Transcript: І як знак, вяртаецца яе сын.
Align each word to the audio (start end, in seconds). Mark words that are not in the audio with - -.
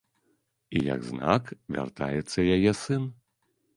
І 0.77 0.81
як 0.93 1.03
знак, 1.09 1.43
вяртаецца 1.75 2.39
яе 2.57 2.71
сын. 2.83 3.03